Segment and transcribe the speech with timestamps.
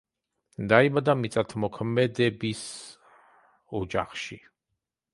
[0.71, 2.65] დაიბადა მიწათმოქმედების
[3.83, 4.43] ოჯახში.